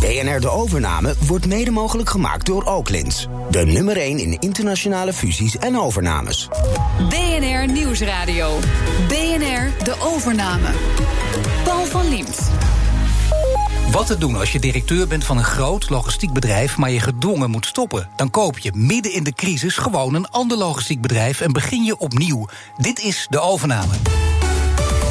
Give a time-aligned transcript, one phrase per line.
[0.00, 3.28] BNR De Overname wordt mede mogelijk gemaakt door Oaklins.
[3.50, 6.48] De nummer 1 in internationale fusies en overnames.
[7.08, 8.58] BNR Nieuwsradio.
[9.08, 10.68] BNR De Overname.
[11.64, 12.50] Paul van Liemt.
[13.90, 17.50] Wat te doen als je directeur bent van een groot logistiek bedrijf, maar je gedwongen
[17.50, 18.08] moet stoppen?
[18.16, 21.98] Dan koop je midden in de crisis gewoon een ander logistiek bedrijf en begin je
[21.98, 22.48] opnieuw.
[22.76, 23.94] Dit is de overname.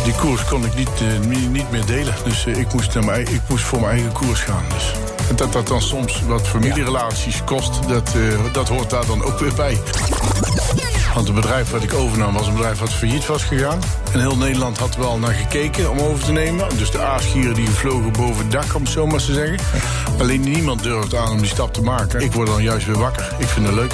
[0.10, 2.14] Die koers kon ik niet, uh, niet meer delen.
[2.23, 4.64] Dus uh, ik, moest naar ik moest voor mijn eigen koers gaan.
[4.74, 4.92] Dus.
[5.36, 9.54] Dat dat dan soms wat familierelaties kost, dat, uh, dat hoort daar dan ook weer
[9.54, 9.78] bij.
[11.14, 13.80] Want het bedrijf wat ik overnam was een bedrijf wat failliet was gegaan.
[14.11, 16.78] En heel Nederland had wel naar gekeken om over te nemen.
[16.78, 19.57] Dus de aasgieren die vlogen boven het dak, om het zo maar te zeggen.
[20.19, 22.21] Alleen niemand durfde aan om die stap te maken.
[22.21, 23.33] Ik word dan juist weer wakker.
[23.38, 23.94] Ik vind het leuk.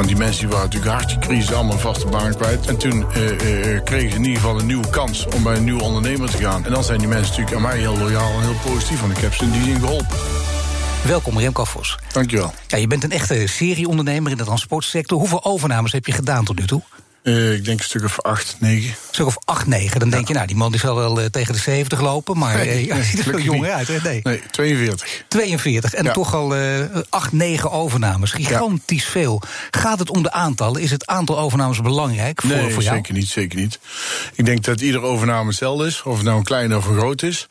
[0.00, 2.66] Want die mensen die waren natuurlijk hartstikke crisis, allemaal een vaste baan kwijt.
[2.66, 5.64] En toen uh, uh, kregen ze in ieder geval een nieuwe kans om bij een
[5.64, 6.64] nieuwe ondernemer te gaan.
[6.64, 9.00] En dan zijn die mensen natuurlijk aan mij heel loyaal en heel positief.
[9.00, 10.16] Want ik heb ze in die zin geholpen.
[11.06, 11.98] Welkom, Remco Vos.
[12.12, 12.54] Dankjewel.
[12.66, 15.18] Ja, je bent een echte serieondernemer in de transportsector.
[15.18, 16.82] Hoeveel overnames heb je gedaan tot nu toe?
[17.22, 18.88] Uh, ik denk een stuk of acht, negen.
[18.88, 19.98] Een stuk of acht, negen.
[19.98, 20.14] Dan ja.
[20.14, 22.38] denk je, nou, die man die zal wel uh, tegen de 70 lopen.
[22.38, 23.98] Maar nee, uh, nee, ziet er veel jonger uit, hè?
[24.02, 24.20] Nee.
[24.22, 25.24] nee, 42.
[25.28, 25.94] 42.
[25.94, 26.12] En ja.
[26.12, 26.54] toch al
[27.08, 28.32] acht, negen overnames.
[28.32, 29.10] Gigantisch ja.
[29.10, 29.42] veel.
[29.70, 30.80] Gaat het om de aantallen?
[30.80, 32.96] Is het aantal overnames belangrijk voor, nee, voor jou?
[32.96, 33.78] zeker niet, zeker niet.
[34.34, 36.02] Ik denk dat iedere overname hetzelfde is.
[36.02, 37.46] Of het nou een klein of een groot is.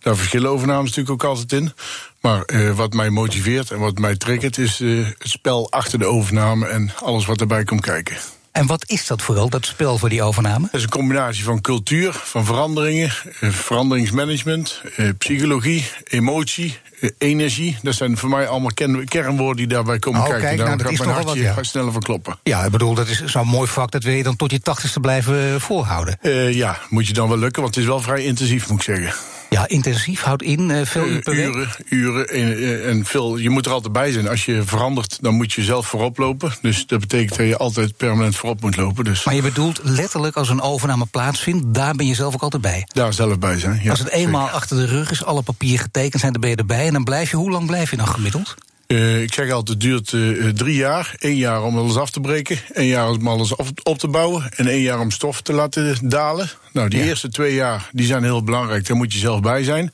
[0.00, 1.72] Daar verschillen overnames natuurlijk ook altijd in.
[2.20, 6.06] Maar uh, wat mij motiveert en wat mij triggert is uh, het spel achter de
[6.06, 8.16] overname en alles wat erbij komt kijken.
[8.52, 10.64] En wat is dat vooral, dat spel voor die overname?
[10.64, 14.82] Dat is een combinatie van cultuur, van veranderingen, uh, veranderingsmanagement,
[15.18, 16.78] psychologie, emotie,
[17.18, 17.78] energie.
[17.82, 18.70] Dat zijn voor mij allemaal
[19.04, 20.46] kernwoorden die daarbij komen oh, kijken.
[20.46, 21.70] Kijk, Daar nou, dat gaat is mijn hartje wel wat, ja.
[21.70, 22.38] sneller van kloppen.
[22.42, 25.00] Ja, ik bedoel, dat is zo'n mooi vak, dat wil je dan tot je tachtigste
[25.00, 26.18] blijven volhouden.
[26.52, 29.39] ja, moet je dan wel lukken, want het is wel vrij intensief, moet ik zeggen.
[29.50, 31.80] Ja, intensief houdt in uh, veel uur per uren, week?
[31.88, 33.36] Uren en, en veel.
[33.36, 34.28] Je moet er altijd bij zijn.
[34.28, 36.52] Als je verandert, dan moet je zelf voorop lopen.
[36.62, 39.04] Dus dat betekent dat je altijd permanent voorop moet lopen.
[39.04, 39.24] Dus.
[39.24, 42.86] Maar je bedoelt letterlijk als een overname plaatsvindt, daar ben je zelf ook altijd bij?
[42.92, 43.90] Daar zelf bij zijn, ja.
[43.90, 44.56] Als het eenmaal zeker.
[44.56, 46.86] achter de rug is, alle papieren getekend zijn, dan ben je erbij.
[46.86, 48.54] En dan blijf je, hoe lang blijf je dan gemiddeld?
[48.92, 51.14] Uh, ik zeg altijd, het duurt uh, drie jaar.
[51.18, 52.58] Eén jaar om alles af te breken.
[52.72, 54.50] één jaar om alles op, op, te bouwen.
[54.56, 56.50] En één jaar om stof te laten dalen.
[56.72, 57.04] Nou, die ja.
[57.04, 58.86] eerste twee jaar die zijn heel belangrijk.
[58.86, 59.90] Daar moet je zelf bij zijn.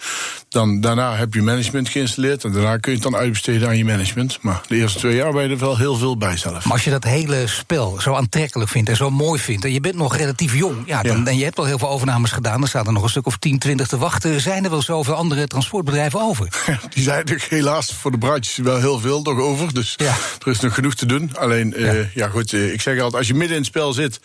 [0.48, 2.44] Dan, daarna heb je management geïnstalleerd.
[2.44, 4.38] En daarna kun je het dan uitbesteden aan je management.
[4.40, 6.64] Maar de eerste twee jaar ben je er wel heel veel bij zelf.
[6.64, 9.64] Maar als je dat hele spel zo aantrekkelijk vindt en zo mooi vindt...
[9.64, 11.24] en je bent nog relatief jong, ja, dan, ja.
[11.24, 12.58] en je hebt al heel veel overnames gedaan...
[12.58, 14.40] dan staat er nog een stuk of 10, 20 te wachten.
[14.40, 16.48] Zijn er wel zoveel andere transportbedrijven over?
[16.94, 19.74] die zijn er helaas voor de bruidjes wel heel veel nog over.
[19.74, 20.16] Dus ja.
[20.44, 21.30] er is nog genoeg te doen.
[21.36, 23.92] Alleen, ja, uh, ja goed, uh, ik zeg altijd, als je midden in het spel
[23.92, 24.20] zit...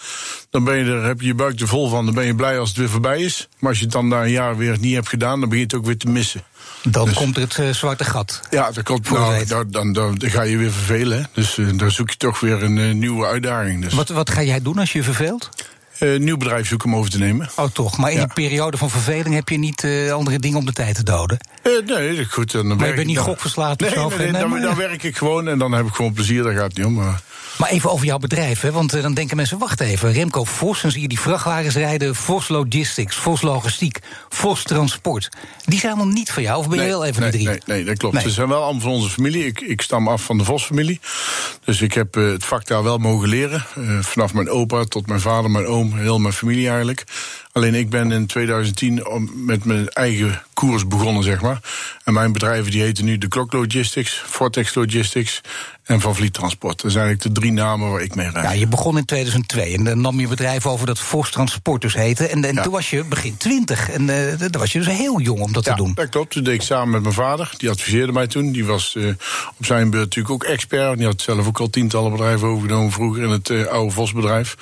[0.50, 2.60] dan ben je er, heb je je buik er vol van, dan ben je blij
[2.60, 3.48] als het weer voorbij is.
[3.60, 5.40] Maar als je het dan na een jaar weer niet hebt gedaan...
[5.40, 6.44] dan begin je het ook weer te missen.
[6.84, 8.42] Dan dus, komt het uh, zwarte gat.
[8.50, 11.18] Ja, dan, komt, nou, dan, dan, dan, ga je weer vervelen.
[11.18, 11.24] Hè?
[11.34, 13.84] Dus dan zoek je toch weer een nieuwe uitdaging.
[13.84, 13.94] Dus.
[13.94, 15.50] Wat, wat ga jij doen als je je verveelt?
[16.04, 17.50] Uh, nieuw bedrijf zoeken om over te nemen.
[17.56, 17.98] Oh, toch?
[17.98, 18.26] Maar in ja.
[18.26, 21.38] die periode van verveling heb je niet uh, andere dingen om de tijd te doden?
[21.64, 22.52] Uh, nee, goed.
[22.52, 24.08] Dan maar werk je bent niet gokverslaafd nee, of zo?
[24.08, 26.44] Nee, nee, nee, dan, dan, werk ik gewoon en dan heb ik gewoon plezier.
[26.44, 26.94] Daar gaat het niet om.
[26.94, 27.22] Maar...
[27.62, 28.72] Maar even over jouw bedrijf, hè?
[28.72, 32.16] want uh, dan denken mensen: wacht even, Remco Vos, dan zie je die vrachtwagens rijden,
[32.16, 34.00] Vos Logistics, Vos Logistiek,
[34.30, 35.30] Vos Transport.
[35.66, 37.62] Die zijn allemaal niet van jou, of ben je wel even nee, die drie?
[37.66, 38.22] Nee, nee, dat klopt.
[38.22, 39.46] Ze zijn wel allemaal van onze familie.
[39.46, 41.00] Ik, ik stam af van de Vos-familie.
[41.66, 43.66] Dus ik heb uh, het vak daar wel mogen leren.
[43.78, 47.04] Uh, vanaf mijn opa tot mijn vader, mijn oom, heel mijn familie eigenlijk.
[47.52, 49.04] Alleen ik ben in 2010
[49.34, 51.60] met mijn eigen koers begonnen, zeg maar.
[52.04, 55.42] En mijn bedrijven die heten nu de Klok Logistics, Vortex Logistics
[55.84, 56.82] en Van Vliet Transport.
[56.82, 58.46] Dat zijn eigenlijk de drie namen waar ik mee rijd.
[58.46, 61.94] Ja, je begon in 2002 en dan nam je bedrijf over dat Vos Transport dus
[61.94, 62.28] heette.
[62.28, 62.64] En, en ja.
[62.64, 65.66] toen was je begin 20 en uh, dan was je dus heel jong om dat
[65.66, 65.94] ja, te doen.
[65.94, 66.32] dat klopt.
[66.32, 67.54] Toen deed ik samen met mijn vader.
[67.58, 68.52] Die adviseerde mij toen.
[68.52, 69.08] Die was uh,
[69.58, 70.98] op zijn beurt natuurlijk ook expert.
[70.98, 74.56] Die had zelf ook al tientallen bedrijven overgenomen vroeger in het uh, oude Vos-bedrijf.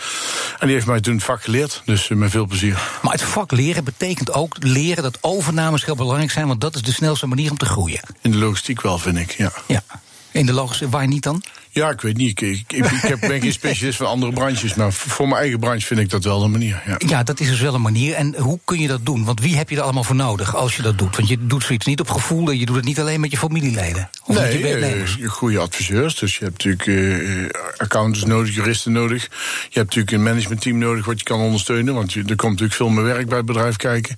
[0.59, 1.81] En die heeft mij toen het vak geleerd.
[1.85, 2.78] Dus met veel plezier.
[3.01, 6.81] Maar het vak leren betekent ook leren dat overnames heel belangrijk zijn, want dat is
[6.81, 8.01] de snelste manier om te groeien.
[8.21, 9.51] In de logistiek wel, vind ik, ja.
[9.68, 9.83] Ja.
[10.31, 11.44] In de logistiek, waar niet dan?
[11.72, 12.30] Ja, ik weet niet.
[12.30, 15.60] Ik, ik, ik, ik heb, ben geen specialist van andere branches, maar voor mijn eigen
[15.60, 16.81] branche vind ik dat wel een manier.
[16.86, 16.96] Ja.
[16.98, 18.14] ja, dat is dus wel een manier.
[18.14, 19.26] En hoe kun je dat doen?
[19.26, 21.16] Want wie heb je er allemaal voor nodig als je dat doet?
[21.16, 23.38] Want je doet zoiets niet op gevoel en je doet het niet alleen met je
[23.38, 24.10] familieleden.
[24.26, 25.20] Of nee, je werknemers?
[25.20, 26.16] eh, goede adviseurs.
[26.16, 29.24] Dus je hebt natuurlijk eh, eh, accountants nodig, juristen nodig.
[29.24, 31.94] Je hebt natuurlijk een managementteam nodig wat je kan ondersteunen.
[31.94, 34.18] Want je, er komt natuurlijk veel meer werk bij het bedrijf kijken.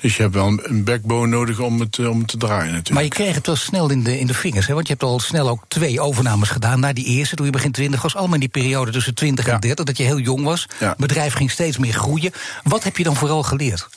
[0.00, 2.72] Dus je hebt wel een, een backbone nodig om het, eh, om het te draaien
[2.72, 2.90] natuurlijk.
[2.90, 4.74] Maar je kreeg het wel snel in de, in de vingers, hè?
[4.74, 6.80] want je hebt al snel ook twee overnames gedaan.
[6.80, 9.52] Na die eerste, toen je begin 20 was, allemaal in die periode tussen 20 en
[9.52, 9.58] Ja.
[9.58, 10.66] 30, dat je heel jong was.
[10.80, 10.88] Ja.
[10.88, 12.32] Het bedrijf ging steeds meer groeien.
[12.62, 13.88] Wat heb je dan vooral geleerd?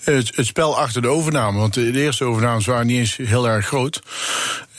[0.00, 1.58] Het, het spel achter de overname.
[1.58, 4.00] Want de, de eerste overnames waren niet eens heel erg groot.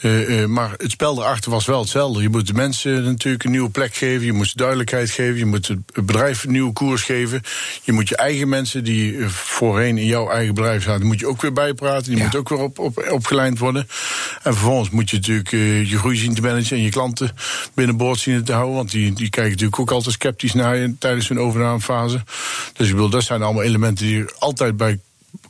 [0.04, 2.22] Eh, eh, maar het spel erachter was wel hetzelfde.
[2.22, 4.26] Je moet de mensen natuurlijk een nieuwe plek geven.
[4.26, 5.36] Je moet ze duidelijkheid geven.
[5.36, 7.42] Je moet het bedrijf een nieuwe koers geven.
[7.82, 11.20] Je moet je eigen mensen die eh, voorheen in jouw eigen bedrijf zaten, die moet
[11.20, 12.04] je ook weer bijpraten.
[12.04, 12.22] Die Ja.
[12.22, 13.88] moeten ook weer op, op, opgeleid worden.
[14.42, 15.50] En vervolgens moet je natuurlijk
[15.88, 17.30] je groei zien te managen en je klanten
[17.74, 18.74] binnenboord zien te houden.
[18.74, 22.22] Want die, die kijken natuurlijk ook altijd sceptisch naar je tijdens hun overnamefase.
[22.72, 24.98] Dus ik bedoel, dat zijn allemaal elementen die er altijd bij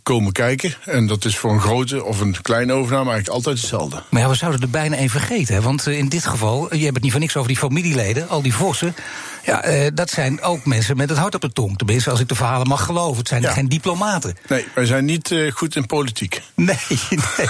[0.05, 0.75] komen kijken.
[0.85, 4.03] En dat is voor een grote of een kleine overname eigenlijk altijd hetzelfde.
[4.09, 5.63] Maar ja, we zouden er bijna een vergeten.
[5.63, 8.29] Want eh, in dit geval, eh, je hebt het niet voor niks over die familieleden,
[8.29, 8.95] al die vossen.
[9.45, 11.79] Ja, eh, dat zijn ook mensen met het hart op de tong.
[11.79, 13.19] Tenminste, als ik de verhalen mag geloven.
[13.19, 13.53] Het zijn Ja.
[13.53, 14.37] geen diplomaten.
[14.49, 16.43] Nee, wij zijn niet goed in politiek.
[16.55, 16.77] Nee,
[17.11, 17.49] nee.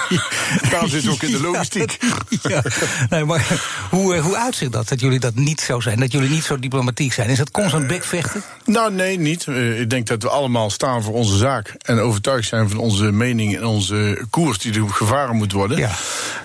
[0.70, 1.98] Daarom we ook in de logistiek.
[2.00, 2.62] Ja, ja.
[3.08, 3.46] Nee, maar
[3.90, 6.00] hoe, hoe uitziet dat, dat jullie dat niet zo zijn?
[6.00, 7.28] Dat jullie niet zo diplomatiek zijn?
[7.28, 8.42] Is dat constant bekvechten?
[8.64, 9.46] Nou, nee, niet.
[9.78, 11.74] Ik denk dat we allemaal staan voor onze zaak.
[11.82, 15.78] En overtuigd zijn van onze mening en onze koers die er gevaren moet worden.
[15.78, 15.90] Ja.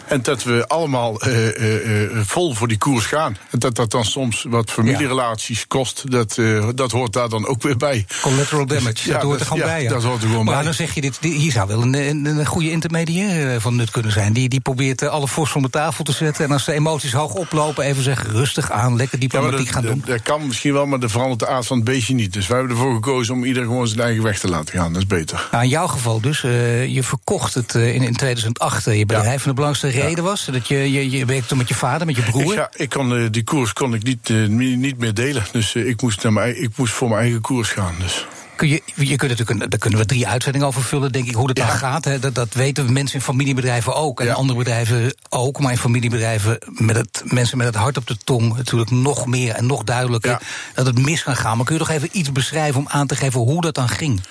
[0.08, 3.38] En dat we allemaal eh, eh, eh, vol voor die koers gaan.
[3.50, 6.40] En dat dat dan soms wat familierelaties kost, dat,
[6.76, 8.06] dat hoort daar dan ook weer bij.
[8.22, 9.84] Collateral damage, Dus, ja, dat hoort er gewoon ja, bij.
[9.84, 9.90] ja.
[9.90, 10.64] dat hoort er gewoon maar bij.
[10.64, 14.12] dan zeg je, dit, hier zou wel een, een, een goede intermediair van nut kunnen
[14.12, 14.34] zijn.
[14.34, 16.46] Die, die probeert alle fors van de tafel te zetten.
[16.46, 20.00] En als de emoties hoog oplopen, even zeggen, rustig aan, lekker Ja, diplomatiek gaan doen.
[20.00, 22.34] dat, dat kan misschien wel, maar dat verandert de aard van het beestje niet.
[22.34, 24.94] Dus wij hebben ervoor gekozen om ieder gewoon zijn eigen weg te laten gaan.
[24.94, 25.48] Dat is beter.
[25.52, 29.44] Nou, jouw geval dus, eh, je verkocht het eh, in, in 2008 eh, je bedrijf.
[29.44, 32.22] En de belangrijkste reden was dat je, je, je werkte met je vader, met je
[32.22, 32.54] broer.
[32.54, 34.30] Ja, ik kon, die koers kon ik niet,
[34.78, 35.44] niet meer delen.
[35.52, 37.96] Dus ik, moest naar mijn, ik moest voor mijn eigen koers gaan.
[38.00, 38.26] Dus.
[38.60, 41.34] Kun je, je kunt natuurlijk, een- daar kunnen we drie uitzendingen over vullen, denk ik,
[41.36, 42.06] hoe dat dan gaat.
[42.06, 42.20] Hè.
[42.20, 44.20] Dat, dat weten mensen in familiebedrijven ook.
[44.20, 44.34] En Ja.
[44.34, 45.60] andere bedrijven ook.
[45.60, 49.54] Maar in familiebedrijven met het, mensen met het hart op de tong natuurlijk nog meer
[49.54, 50.40] en nog duidelijker Ja.
[50.74, 51.56] dat het mis kan gaan.
[51.58, 54.22] Maar kun je toch even iets beschrijven om aan te geven hoe dat dan ging?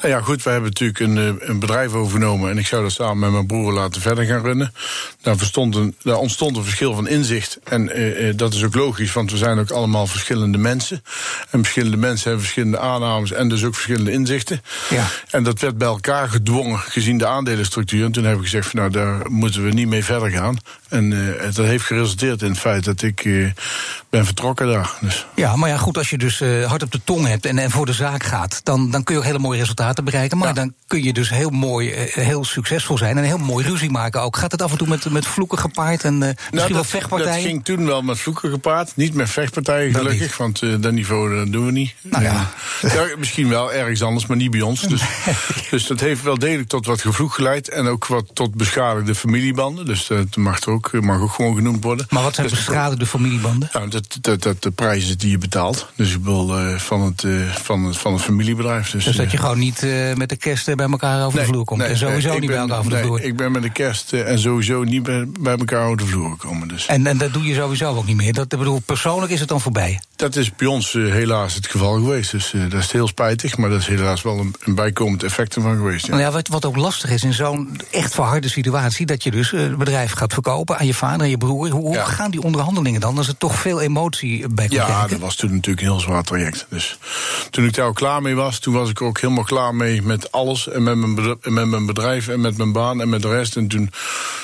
[0.00, 2.50] Nou ja, goed, we hebben natuurlijk een, eh, een bedrijf overgenomen.
[2.50, 4.72] En ik zou dat samen met mijn broer laten verder gaan runnen.
[5.20, 7.58] Daar, een, daar ontstond een verschil van inzicht.
[7.64, 11.02] En eh, eh, dat is ook logisch, want we zijn ook allemaal verschillende mensen.
[11.50, 14.62] En verschillende mensen hebben verschillende aannames en dus ook verschillende inzichten.
[14.90, 15.06] Ja.
[15.30, 18.04] En dat werd bij elkaar gedwongen gezien de aandelenstructuur.
[18.04, 20.56] En toen heb ik gezegd: van, Nou, daar moeten we niet mee verder gaan.
[20.88, 23.46] En eh, dat heeft geresulteerd in het feit dat ik eh,
[24.10, 24.90] ben vertrokken daar.
[25.00, 25.26] Dus.
[25.34, 27.70] Ja, maar ja, goed, als je dus eh, hard op de tong hebt en, en
[27.70, 30.38] voor de zaak gaat, dan, dan kun je ook hele mooie resultaten bereiken.
[30.38, 30.54] Maar Ja.
[30.54, 34.36] dan kun je dus heel mooi, heel succesvol zijn en heel mooi ruzie maken ook.
[34.36, 36.86] Gaat het af en toe met, met vloeken gepaard en eh, misschien Nou, wel dat,
[36.86, 37.32] vechtpartijen?
[37.34, 38.92] dat ging toen wel met vloeken gepaard.
[38.96, 40.36] Niet met vechtpartijen, Dat gelukkig.
[40.36, 41.94] Want dat niveau doen we niet.
[42.02, 42.50] Nou ja.
[42.82, 44.80] Ja, misschien wel ergens anders, maar niet bij ons.
[44.80, 45.02] Dus,
[45.70, 47.68] dus dat heeft wel degelijk tot wat gevloek geleid.
[47.68, 49.86] En ook wat tot beschadigde familiebanden.
[49.86, 52.06] Dus dat mag, er ook, mag ook gewoon genoemd worden.
[52.10, 53.68] Maar wat zijn Dus- beschadigde familiebanden?
[53.72, 55.86] Nou, dat, dat, dat de prijzen die je betaalt.
[55.96, 58.90] Dus ik bedoel, eh, van, het, eh, van, het, van het familiebedrijf.
[58.90, 61.38] Dus, Dus dat eh, je gewoon niet eh, met de kerst eh, bij elkaar over
[61.38, 61.82] de vloer komt.
[61.82, 63.20] en sowieso niet bij elkaar over de vloer.
[63.22, 66.30] Ik ben met de kerst eh, en sowieso niet bij, bij elkaar over de vloer
[66.30, 66.68] gekomen.
[66.68, 66.86] Dus.
[66.86, 68.32] En, en dat doe je sowieso ook niet meer.
[68.32, 70.00] Dat, bedoel, persoonlijk is het dan voorbij.
[70.16, 72.30] Dat is bij ons eh, helaas het geval geweest.
[72.30, 75.54] Dus eh, dat is heel spijtig, maar dat is helaas wel een, een bijkomend effect
[75.56, 76.04] ervan geweest.
[76.06, 76.10] Ja.
[76.10, 79.06] Nou ja, wat, wat ook lastig is in zo'n echt verharde situatie...
[79.06, 81.68] dat je dus eh, het bedrijf gaat verkopen aan je vader en je broer.
[81.68, 82.04] Hoe, Ja.
[82.04, 83.16] gaan die onderhandelingen dan?
[83.18, 85.10] Als er toch veel emotie bij komt Ja, kijken?
[85.10, 86.66] dat was toen natuurlijk een heel zwaar traject.
[86.70, 86.98] Dus
[87.50, 90.02] toen ik daar ook klaar mee was, toen was ik er ook helemaal klaar mee
[90.02, 90.68] met alles.
[90.68, 93.28] En met mijn, bedrijf, en met mijn bedrijf en met mijn baan en met de
[93.28, 93.56] rest.
[93.56, 93.90] En toen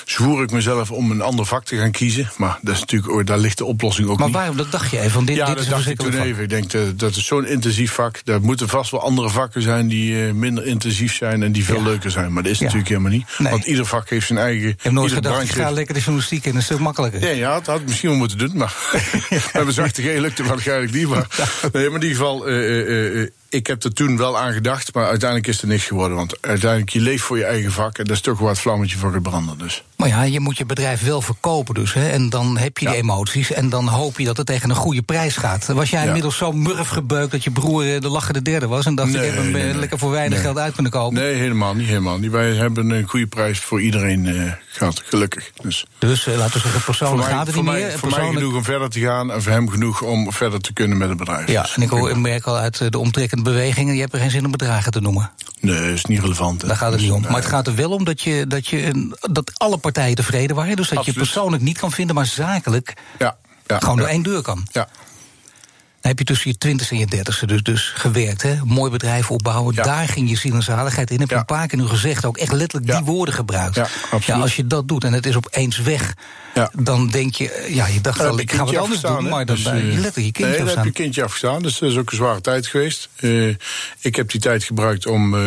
[0.05, 2.31] zwoer ik mezelf om een ander vak te gaan kiezen.
[2.37, 4.37] Maar dat is natuurlijk, ook- daar ligt de oplossing ook Maar niet.
[4.37, 6.21] waarom, dat dacht je even, van dit, ja, dit dat is een dacht ik toen
[6.21, 6.43] even.
[6.43, 8.21] Ik denk dat, dat is zo'n intensief vak.
[8.25, 11.77] Daar moeten vast wel andere vakken zijn die eh, minder intensief zijn en die veel
[11.77, 11.82] Ja.
[11.82, 12.32] leuker zijn.
[12.32, 12.65] Maar dat is Ja.
[12.65, 13.27] natuurlijk helemaal niet.
[13.39, 13.51] Nee.
[13.53, 14.69] Want ieder vak heeft zijn eigen.
[14.69, 17.20] Ik heb nooit gedacht, ik ga lekker de journalistiek in, een stuk makkelijker.
[17.20, 18.75] Nee, ja, dat had ik misschien wel moeten doen, maar
[19.31, 21.08] met mijn zachte G lukte waarschijnlijk niet.
[21.08, 21.27] Maar,
[21.73, 25.06] nee, maar in ieder geval, eh, eh, ik heb er toen wel aan gedacht, maar
[25.08, 26.17] uiteindelijk is er niks geworden.
[26.17, 28.96] Want uiteindelijk, je leeft voor je eigen vak en dat is toch waar het vlammetje
[28.99, 29.58] voor het branden.
[29.58, 29.82] Dus.
[29.96, 31.93] Maar ja, je moet je bedrijf wel verkopen dus.
[31.94, 32.08] Hè?
[32.08, 33.01] En dan heb je die Ja.
[33.03, 35.67] emoties en dan hoop je dat het tegen een goede prijs gaat.
[35.67, 36.06] Was jij Ja.
[36.06, 38.87] inmiddels zo murf gebeukt dat je broer eh, de lachende derde was...
[38.87, 40.43] en dacht Nee, ik heb hem nee, eh, lekker voor weinig Nee.
[40.46, 41.15] geld uit kunnen kopen?
[41.15, 42.31] Nee, helemaal niet, helemaal niet.
[42.31, 45.51] Wij hebben een goede prijs voor iedereen eh, gehad, gelukkig.
[45.63, 47.91] Dus Dus laten we zeggen, persoonlijk mij, gaat het niet mij, meer.
[47.91, 50.73] voor mij Persoonlijk- genoeg om verder te gaan en voor hem genoeg om verder te
[50.73, 51.49] kunnen met het bedrijf.
[51.51, 53.94] Ja, Dus, en ik, hoor, ik merk al uit de omtrek in het beweging en
[53.94, 55.31] je hebt er geen zin om bedragen te noemen.
[55.60, 56.63] Nee, dat is niet relevant.
[56.63, 56.69] hè.
[56.69, 57.20] Daar gaat het Dus, niet om.
[57.22, 57.31] nee.
[57.31, 60.56] Maar het gaat er wel om dat, je, dat, je, een- dat alle partijen tevreden
[60.56, 60.77] waren.
[60.77, 61.19] Dus dat Absoluut.
[61.20, 63.36] je persoonlijk niet kan vinden, maar zakelijk Ja,
[63.67, 64.67] ja, gewoon door één deur kan.
[64.72, 64.89] Ja,
[66.08, 68.43] heb je tussen je twintigste en je dertigste dus, dus gewerkt.
[68.43, 68.56] Hè?
[68.65, 69.82] Mooi bedrijf opbouwen, Ja.
[69.82, 71.19] daar ging je ziel en zaligheid in.
[71.20, 71.41] Heb je Ja.
[71.41, 72.96] een paar keer nu gezegd, ook echt letterlijk Ja.
[72.96, 73.75] die woorden gebruikt.
[74.27, 76.15] Ja, als je dat doet en het is opeens weg,
[76.55, 76.70] Ja.
[76.79, 77.67] dan denk je...
[77.70, 79.29] Ja, je dacht wel, heb ik ga wat anders doen.
[79.29, 80.84] Maar dan Dus, je eh, letterlijk je kindje Nee, dan heb afstaan.
[80.84, 81.63] je kindje afgestaan.
[81.63, 83.08] Dus dat is ook een zware tijd geweest.
[83.17, 83.49] Eh,
[84.01, 85.41] ik heb die tijd gebruikt om eh,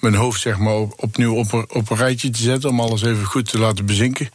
[0.00, 2.70] mijn hoofd zeg maar, op, opnieuw op, een- op een rijtje te zetten.
[2.70, 4.28] Om alles even goed te laten bezinken.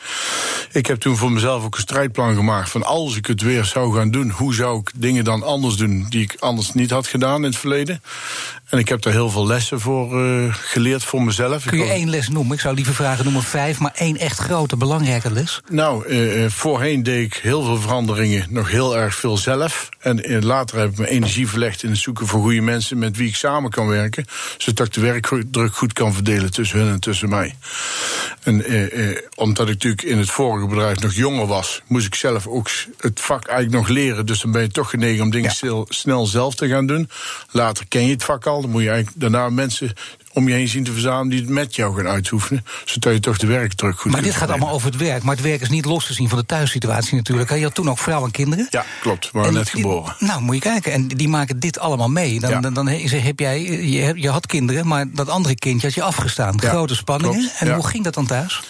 [0.72, 2.70] Ik heb toen voor mezelf ook een strijdplan gemaakt.
[2.70, 6.05] Van als ik het weer zou gaan doen, hoe zou ik dingen dan anders doen
[6.10, 8.01] die ik anders niet had gedaan in het verleden.
[8.74, 11.65] En ik heb daar heel veel lessen voor eh, geleerd voor mezelf.
[11.65, 12.53] Kun je één les noemen?
[12.53, 15.62] Ik zou liever vragen noemen vijf, maar één echt grote, belangrijke les.
[15.69, 19.89] Nou, eh, eh, voorheen deed ik heel veel veranderingen, nog heel erg veel zelf.
[20.00, 23.27] En later heb ik mijn energie verlegd in het zoeken van goede mensen met wie
[23.27, 24.25] ik samen kan werken.
[24.57, 27.55] Zodat ik de werkdruk goed kan verdelen tussen hun en tussen mij.
[28.43, 32.15] En eh, eh, omdat ik natuurlijk in het vorige bedrijf nog jonger was, moest ik
[32.15, 34.25] zelf ook het vak eigenlijk nog leren.
[34.25, 37.09] Dus dan ben je toch genegen om dingen snel zelf te gaan doen.
[37.51, 39.93] Later ken je het vak al, dan moet je eigenlijk daarna mensen
[40.34, 42.66] om je heen zien te verzamelen die het met jou gaan uitoefenen.
[42.86, 45.24] Zodat je toch de werkdruk goed Maar dit gaat allemaal over het werk.
[45.24, 47.50] Maar het werk is niet los te zien van de thuissituatie natuurlijk.
[47.54, 48.68] Je had toen ook vrouw en kinderen.
[48.70, 49.25] Ja, klopt.
[49.25, 50.16] We waren En net die- geboren.
[50.20, 50.92] nou, moet je kijken.
[50.92, 52.40] En die maken dit allemaal mee.
[52.40, 52.60] Dan, Ja.
[52.60, 56.56] dan, heb jij, je, je had kinderen, maar dat andere kindje had je afgestaan.
[56.62, 57.40] Ja, Grote spanningen.
[57.40, 57.75] klopt, En ja.
[57.75, 58.62] hoe ging dat dan thuis?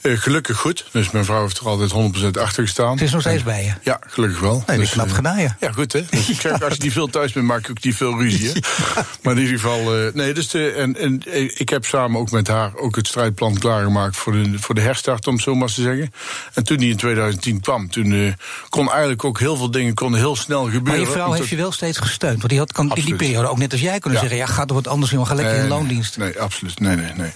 [0.00, 0.84] Eh, gelukkig goed.
[0.92, 2.92] Dus mijn vrouw heeft er altijd 100% achter gestaan.
[2.92, 3.72] Het is nog steeds En- bij je.
[3.82, 4.62] Ja, gelukkig wel.
[4.66, 5.56] Nee, Dus, knap gedaan, ja.
[5.60, 6.04] Ja, goed hè.
[6.10, 8.48] Dus ik zeg, als je die veel thuis bent, maak je ook niet veel ruzie.
[8.48, 8.60] Hè?
[9.22, 11.22] Maar in ieder geval, eh, nee, dus de, en, en
[11.60, 15.26] ik heb samen ook met haar ook het strijdplan klaargemaakt voor de, voor de herstart,
[15.26, 16.12] om het zo maar te zeggen.
[16.54, 18.36] En toen die in 2010 kwam, toen
[18.68, 20.82] kon eigenlijk ook heel veel dingen konden heel snel gebeuren.
[20.82, 22.36] Maar je vrouw heeft je wel steeds gesteund.
[22.36, 24.38] Want die had kan in die periode ook net als jij kunnen zeggen...
[24.38, 26.16] ja, ga toch wat anders doen, ga lekker in nee, loondienst.
[26.16, 26.80] Nee, absoluut.
[26.80, 27.30] Nee, nee, nee.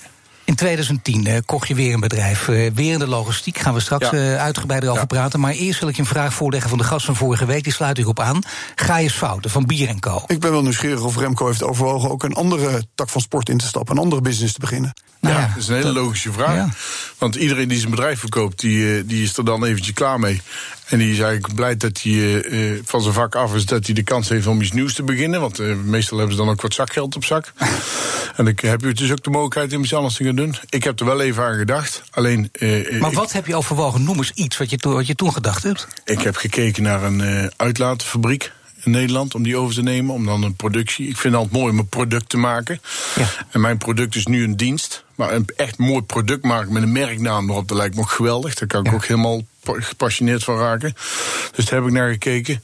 [0.44, 2.48] In 2010 eh, kocht je weer een bedrijf.
[2.48, 3.58] eh, weer in de logistiek.
[3.58, 4.12] Gaan we straks Ja.
[4.12, 5.06] eh, uitgebreider over Ja.
[5.06, 5.40] praten.
[5.40, 7.64] Maar eerst wil ik je een vraag voorleggen van de gast van vorige week.
[7.64, 8.42] Die sluit ik op aan.
[8.74, 10.22] Ga je eens fouten van Bier Co.
[10.26, 13.58] Ik ben wel nieuwsgierig of Remco heeft overwogen ook een andere tak van sport in
[13.58, 14.92] te stappen, een andere business te beginnen.
[15.20, 16.54] Nou ja, ja, dat is een hele logische vraag.
[16.54, 16.68] Ja.
[17.18, 20.42] Want iedereen die zijn bedrijf verkoopt, die, die is er dan eventjes klaar mee.
[20.84, 23.86] En die is eigenlijk blij dat hij eh, eh, van zijn vak af is, dat
[23.86, 25.40] hij de kans heeft om iets nieuws te beginnen.
[25.40, 27.52] Want eh, meestal hebben ze dan ook wat zakgeld op zak.
[28.36, 30.54] en dan heb je dus ook de mogelijkheid om iets anders te gaan doen.
[30.68, 32.02] Ik heb er wel even aan gedacht.
[32.10, 32.50] Alleen,
[33.00, 34.04] Maar ik, wat heb je overwogen?
[34.04, 35.86] Noem eens iets wat je, toen- wat je toen gedacht hebt.
[36.04, 40.14] ik heb gekeken naar een uitlaatfabriek in Nederland om die over te nemen.
[40.14, 41.08] Om dan een productie.
[41.08, 42.80] Ik vind het altijd mooi om een product te maken.
[43.14, 43.26] Ja.
[43.50, 45.04] En mijn product is nu een dienst.
[45.14, 48.54] Maar een echt mooi product maken met een merknaam erop, dat lijkt me ook geweldig.
[48.54, 48.92] Daar kan ik Ja.
[48.96, 50.94] ook helemaal gepassioneerd van raken.
[51.54, 52.62] Dus daar heb ik naar gekeken.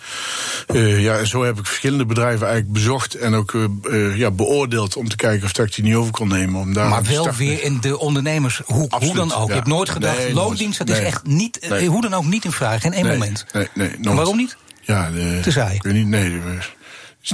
[0.67, 4.31] Eh, ja, en zo heb ik verschillende bedrijven eigenlijk bezocht en ook eh, eh, ja,
[4.31, 6.61] beoordeeld om te kijken of dat ik die niet over kon nemen.
[6.61, 8.67] Om daar maar wel weer in de ondernemershoek.
[8.67, 9.43] Hoe Absoluut, dan ook.
[9.43, 9.55] Je ja.
[9.55, 11.89] hebt nooit gedacht, Nee, loondienst, dat is echt niet, Nee.
[11.89, 12.81] hoe dan ook niet in vraag.
[12.81, 13.47] Geen één moment.
[13.53, 14.17] Nee, nee, En nooit.
[14.17, 14.57] waarom niet?
[14.81, 15.75] Ja, de, Te saai.
[15.75, 16.41] Ik weet niet, nee.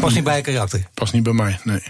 [0.00, 0.86] Past niet bij je karakter.
[0.94, 1.82] Past niet bij mij, nee.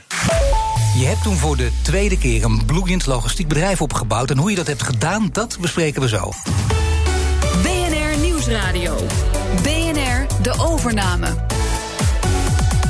[0.99, 4.31] Je hebt toen voor de tweede keer een bloeiend logistiek bedrijf opgebouwd.
[4.31, 6.33] En hoe je dat hebt gedaan, dat bespreken we zo.
[8.47, 8.97] BNR Nieuwsradio.
[9.63, 11.27] BNR De Overname.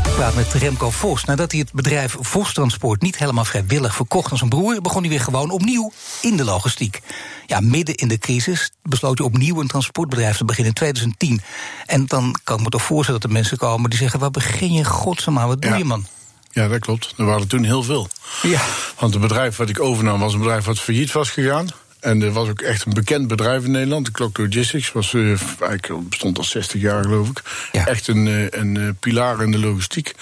[0.07, 1.25] Ik praat met Remco Vos.
[1.25, 5.11] Nadat hij het bedrijf Vos Transport niet helemaal vrijwillig verkocht aan zijn broer, begon hij
[5.11, 7.01] weer gewoon opnieuw in de logistiek.
[7.47, 11.41] Ja, midden in de crisis besloot hij opnieuw een transportbedrijf te beginnen in 2010.
[11.87, 14.73] En dan kan ik me toch voorstellen dat er mensen komen die zeggen: waar begin
[14.73, 15.49] je godsnaam aan?
[15.49, 15.77] Wat doe Ja.
[15.77, 16.07] je, man?
[16.53, 17.15] Ja, dat klopt.
[17.17, 18.09] Er waren toen heel veel.
[18.43, 18.61] Ja.
[18.99, 21.69] Want het bedrijf wat ik overnam was een bedrijf wat failliet was gegaan.
[22.07, 24.05] En er was ook echt een bekend bedrijf in Nederland.
[24.07, 25.29] De Clock Logistics was, eh,
[25.61, 27.43] eigenlijk bestond al 60 jaar, geloof ik.
[27.73, 27.87] Ja.
[27.87, 30.15] Echt een, eh, een eh, pilaar in de logistiek.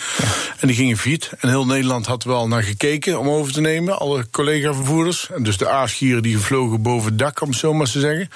[0.58, 1.30] En die gingen failliet.
[1.40, 3.98] En heel Nederland had er wel naar gekeken om over te nemen.
[3.98, 5.28] Alle collega-vervoerders.
[5.34, 8.28] En dus de aasgieren die gevlogen boven het dak, om het zo maar te zeggen.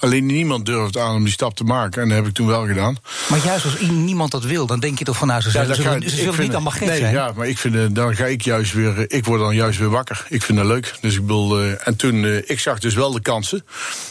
[0.00, 2.02] Alleen niemand durfde aan om die stap te maken.
[2.02, 2.96] En dat heb ik toen wel gedaan.
[3.28, 5.82] Maar juist als niemand dat wil, dan denk je toch van nou, ze zullen, ze
[5.82, 7.12] ga- zullen, ze ik zullen vind- niet allemaal gek nee, zijn.
[7.14, 10.24] Ja, maar ik vind, dan ga ik juist weer, ik word dan juist weer wakker.
[10.28, 10.94] Ik vind dat leuk.
[11.00, 13.64] Dus ik bedoel, en toen, ik zag dus wel de kansen.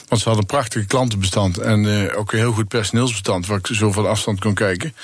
[0.07, 3.67] Want ze hadden een prachtige klantenbestand en eh, ook een heel goed personeelsbestand, waar ik
[3.67, 4.95] zo van afstand kon kijken.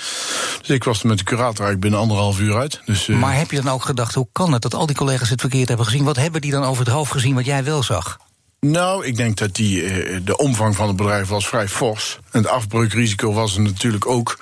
[0.60, 2.80] Dus ik was er met de curator eigenlijk binnen anderhalf uur uit.
[2.84, 5.30] Dus, eh, Maar heb je dan ook gedacht, hoe kan het dat al die collega's
[5.30, 6.04] het verkeerd hebben gezien?
[6.04, 8.18] Wat hebben die dan over het hoofd gezien wat jij wel zag?
[8.60, 12.18] Nou, ik denk dat die, eh, de omvang van het bedrijf was vrij fors.
[12.30, 14.38] En het afbreukrisico was er natuurlijk ook.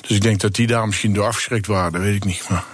[0.00, 2.42] Dus ik denk dat die daar misschien door afgeschrikt waren, dat weet ik niet.
[2.48, 2.64] Maar...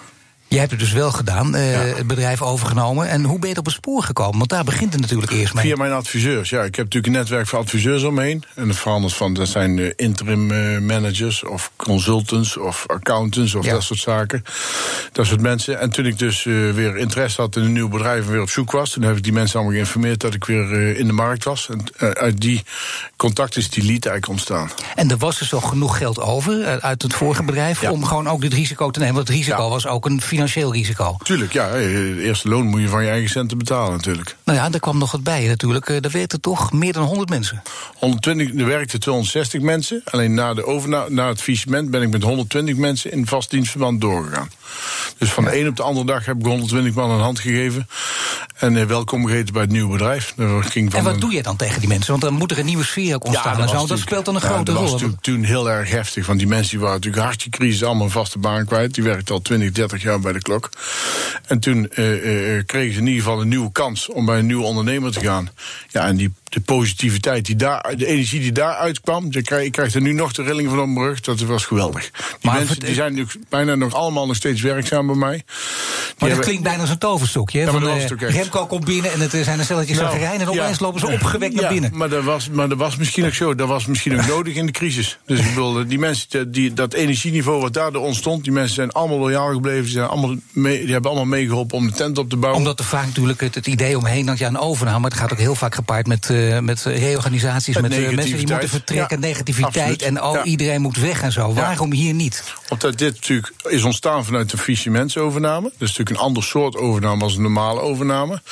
[0.50, 3.08] Jij hebt het dus wel gedaan, uh, het bedrijf overgenomen.
[3.08, 4.38] En hoe ben je op het spoor gekomen?
[4.38, 5.64] Want daar begint het natuurlijk eerst mee.
[5.64, 6.50] Via mijn adviseurs.
[6.50, 8.44] Ja, ik heb natuurlijk een netwerk van adviseurs omheen.
[8.54, 13.64] En dat verandert van, dat zijn uh, interim uh, managers of consultants of accountants of
[13.64, 13.72] ja.
[13.72, 14.44] dat soort zaken.
[15.12, 15.80] Dat soort mensen.
[15.80, 18.70] En toen ik dus weer interesse had in een nieuw bedrijf en weer op zoek
[18.70, 21.68] was, toen heb ik die mensen allemaal geïnformeerd dat ik weer in de markt was.
[21.68, 21.84] En
[22.16, 22.62] uit die
[23.16, 24.70] contact is die lead eigenlijk ontstaan.
[24.94, 27.90] En er was dus al genoeg geld over uit het vorige bedrijf ja.
[27.90, 29.14] om gewoon ook dit risico te nemen.
[29.14, 31.16] Want het risico was ook een financieel risico.
[31.22, 31.70] Tuurlijk, ja.
[31.72, 34.36] De eerste loon moet je van je eigen centen betalen natuurlijk.
[34.44, 35.88] Nou ja, daar kwam nog wat bij natuurlijk.
[35.88, 37.62] Er werkten toch meer dan 100 mensen.
[37.94, 40.02] 120, er werkten 260 mensen.
[40.04, 44.00] Alleen na, de overname, na het faillissement ben ik met 120 mensen in vast dienstverband
[44.00, 44.50] doorgegaan.
[45.18, 47.88] Dus van de een op de andere dag heb ik 120 man een hand gegeven.
[48.56, 50.34] En eh, welkom geheten bij het nieuwe bedrijf.
[50.60, 52.10] Ging van en wat doe je dan tegen die mensen?
[52.10, 53.52] Want dan moet er een nieuwe sfeer ook ontstaan.
[53.52, 53.86] Ja, dat, en zo.
[53.86, 54.82] dat speelt dan een ja, grote rol.
[54.82, 56.26] Dat was toen, toen heel erg heftig.
[56.26, 58.94] Want die mensen die waren natuurlijk hartstikke crisis, allemaal een vaste baan kwijt.
[58.94, 60.70] Die werkten al 20, 30 jaar bij de klok.
[61.46, 64.46] En toen uh, uh, kregen ze in ieder geval een nieuwe kans om bij een
[64.46, 65.50] nieuwe ondernemer te gaan.
[65.88, 69.26] Ja, en die de positiviteit die daar, de energie die daar uitkwam.
[69.30, 71.20] Ik krijg, ik krijg er nu nog de rilling van op mijn rug.
[71.20, 72.10] Dat was geweldig.
[72.10, 75.36] Die maar mensen die zijn nu bijna nog allemaal nog steeds werkzaam bij mij.
[75.36, 77.60] Die maar dat hebben, klinkt bijna als een toverstokje.
[77.60, 80.18] Ja, van, uh, Remco komt binnen en het zijn een stelletje nou.
[80.18, 81.90] En opeens ja, lopen ze opgewekt ja, naar binnen.
[81.94, 83.54] Maar dat, was, maar dat was misschien ook zo.
[83.54, 85.18] Dat was misschien ook nodig in de crisis.
[85.26, 88.44] Dus ik bedoel, die mensen, die, dat energieniveau wat daardoor ontstond.
[88.44, 89.82] Die mensen zijn allemaal loyaal gebleven.
[89.82, 92.60] Die, zijn allemaal mee, die hebben allemaal meegeholpen om de tent op te bouwen.
[92.60, 94.98] Omdat er vaak natuurlijk het, het idee omheen dat ja, een overname.
[94.98, 98.46] Maar het gaat ook heel vaak gepaard met, uh, met reorganisaties, met, met mensen die
[98.46, 100.02] moeten vertrekken, ja, negativiteit absoluut.
[100.02, 100.44] en ja.
[100.44, 101.52] iedereen moet weg en zo.
[101.52, 102.44] Waarom hier niet?
[102.68, 105.62] Omdat dit natuurlijk is ontstaan vanuit een faillissementsovername.
[105.62, 108.42] Dat is natuurlijk een ander soort overname als een normale overname.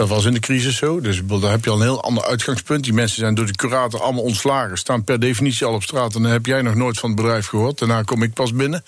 [0.00, 1.00] Dat was in de crisis zo.
[1.00, 2.84] Dus daar heb je al een heel ander uitgangspunt.
[2.84, 6.14] Die mensen zijn door de curator allemaal ontslagen, staan per definitie al op straat.
[6.14, 7.78] En dan heb jij nog nooit van het bedrijf gehoord.
[7.78, 8.84] Daarna kom ik pas binnen.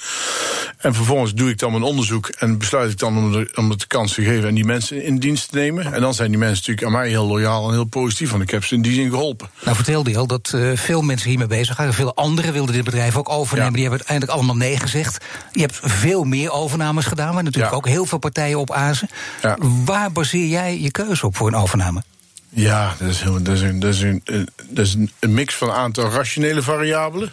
[0.78, 3.80] En vervolgens doe ik dan mijn onderzoek en besluit ik dan om, de, om het
[3.80, 5.92] de kans te geven en die mensen in dienst te nemen.
[5.92, 8.30] En dan zijn die mensen natuurlijk aan mij heel loyaal en heel positief.
[8.30, 9.50] Want ik heb ze in die zin geholpen.
[9.64, 11.94] Nou vertelde je al dat uh, veel mensen hiermee bezig waren.
[11.94, 13.70] Veel anderen wilden dit bedrijf ook overnemen.
[13.70, 13.76] Ja.
[13.76, 15.24] Die hebben uiteindelijk allemaal nee gezegd.
[15.52, 17.78] Je hebt veel meer overnames gedaan, waar natuurlijk ja.
[17.78, 19.08] ook heel veel partijen op azen.
[19.42, 19.56] Ja.
[19.84, 22.02] Waar baseer jij je keuze op voor een overname?
[22.48, 24.22] Ja, dat is, dat is, een, dat is, een,
[24.68, 27.32] dat is een mix van een aantal rationele variabelen.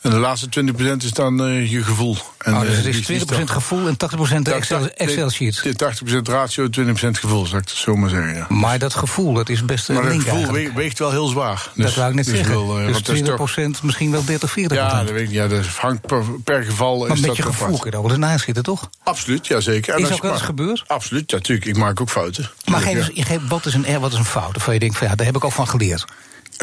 [0.00, 2.16] En de laatste 20% is dan uh, je gevoel.
[2.38, 5.62] En, oh, dus het is 20% dan, gevoel en 80% de Excel, Excel sheet.
[5.64, 8.34] 80% ratio, 20% gevoel, zou ik het zo maar zeggen.
[8.34, 8.46] Ja.
[8.48, 11.70] Maar dat gevoel, dat is best een Maar dat gevoel weegt, weegt wel heel zwaar.
[11.74, 12.54] Dus, dat wou ik net dus zeggen.
[12.54, 14.54] Wel, uh, dus 20% toch, misschien wel 30, 40%.
[14.54, 16.98] Ja, dat, weet ik, ja, dat hangt per, per geval.
[16.98, 18.90] Maar is met dat je gevoel kun je ook eens naschieten, toch?
[19.02, 19.94] Absoluut, ja zeker.
[19.94, 20.84] En is ook wel eens gebeurd?
[20.86, 21.66] Absoluut, ja, natuurlijk.
[21.66, 22.50] Ik maak ook fouten.
[22.64, 24.56] Maar geef, wat, is een, wat is een fout?
[24.56, 26.04] Of je denkt van ja, daar heb ik ook van geleerd.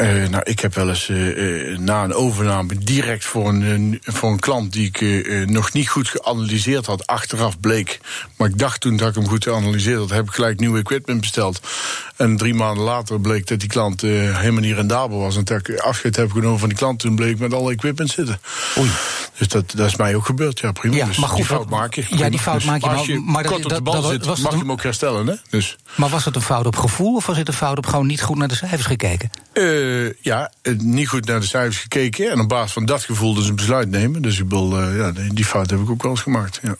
[0.00, 4.30] Uh, nou, ik heb wel eens uh, uh, na een overname direct voor een, voor
[4.30, 8.00] een klant die ik nog niet goed geanalyseerd had, achteraf bleek.
[8.36, 11.20] Maar ik dacht toen dat ik hem goed geanalyseerd had, heb ik gelijk nieuw equipment
[11.20, 11.60] besteld.
[12.16, 15.36] En drie maanden later bleek dat die klant helemaal niet rendabel was.
[15.36, 18.40] En toen ik afscheid heb genomen van die klant, toen bleek met alle equipment zitten.
[18.78, 18.90] Oei.
[19.38, 20.96] Dus dat, dat is mij ook gebeurd, ja prima.
[20.96, 22.04] Ja, dus maar goed, die fout maak je.
[22.10, 22.86] Ja, die fout dus, maak je.
[22.86, 24.72] Maar als je maar kort dat, op de bal dat, zit, was mag je hem
[24.72, 25.26] ook herstellen.
[25.26, 25.34] Hè?
[25.50, 25.76] Dus.
[25.94, 28.22] Maar was het een fout op gevoel of was het een fout op gewoon niet
[28.22, 29.30] goed naar de cijfers gekeken?
[29.88, 32.30] Uh, ja, niet goed naar de cijfers gekeken.
[32.30, 34.22] En op basis van dat gevoel dus een besluit nemen.
[34.22, 36.60] Dus ik bedoel, uh, ja, die fout heb ik ook wel eens gemaakt.
[36.62, 36.76] Ja.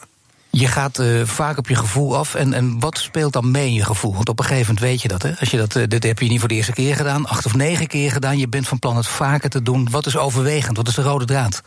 [0.50, 2.34] Je gaat uh, vaak op je gevoel af.
[2.34, 4.14] En, en wat speelt dan mee in je gevoel?
[4.14, 5.22] Want op een gegeven moment weet je dat.
[5.22, 5.32] Hè?
[5.40, 7.54] Als je dat uh, dit heb je niet voor de eerste keer gedaan, acht of
[7.54, 8.38] negen keer gedaan.
[8.38, 9.88] Je bent van plan het vaker te doen.
[9.90, 10.76] Wat is overwegend?
[10.76, 11.62] Wat is de rode draad?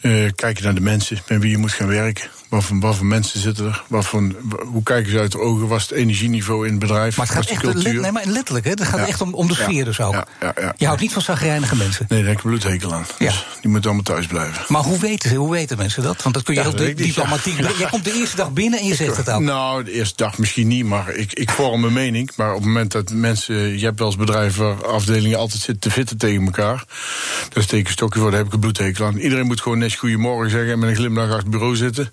[0.00, 2.28] Uh, kijken naar de mensen met wie je moet gaan werken.
[2.48, 3.82] Wat voor, wat voor mensen zitten er?
[3.88, 4.22] Wat voor,
[4.66, 5.68] hoe kijken ze uit de ogen?
[5.68, 7.16] Was het energieniveau in het bedrijf?
[7.16, 8.00] Maar het gaat echt cultuur?
[8.00, 8.70] nee, maar letterlijk, hè?
[8.70, 9.06] het gaat ja.
[9.06, 9.84] echt om, om de sfeer ja.
[9.84, 10.24] dus ook.
[10.40, 10.74] Ja.
[10.76, 12.06] Je houdt niet van zagrijnige mensen.
[12.08, 13.06] Nee, daar heb ik een bloedhekel aan.
[13.18, 14.64] Dus die moeten allemaal thuis blijven.
[14.68, 16.22] Maar hoe weten, hoe weten mensen dat?
[16.22, 17.76] Want dat kun je heel diplomatiek...
[17.78, 19.40] Jij komt de eerste dag binnen en je zegt het ook.
[19.40, 22.30] Nou, de eerste dag misschien niet, maar ik, ik vorm mijn mening.
[22.36, 23.78] Maar op het moment dat mensen...
[23.78, 26.84] Je hebt wel eens bedrijven waar afdelingen altijd zitten te fitten tegen elkaar.
[27.48, 29.16] Daar steek ik stokje voor, daar heb ik een bloedhekel aan.
[29.16, 32.12] Iedereen moet gewoon net goedemorgen zeggen en met een glimlach achter het bureau zitten.